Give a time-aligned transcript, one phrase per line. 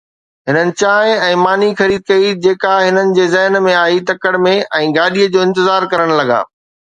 [0.51, 5.31] هنن چانهه ۽ ماني خريد ڪئي جيڪا هنن جي ذهن ۾ آئي تڪڙ ۾۽ گاڏيءَ
[5.37, 6.41] جو انتظار ڪرڻ لڳا.